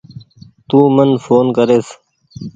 تو 0.67 0.79
من 0.95 1.09
ڦون 1.23 1.45
ڪريس 1.57 1.87